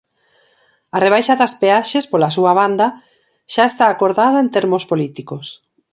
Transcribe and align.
A 0.95 0.97
rebaixa 1.05 1.33
das 1.41 1.53
peaxes, 1.61 2.05
pola 2.11 2.33
súa 2.37 2.53
banda, 2.59 2.87
"xa 3.53 3.63
está 3.71 3.85
acordada 3.89 4.37
en 4.43 4.49
termos 4.55 4.83
políticos". 4.91 5.45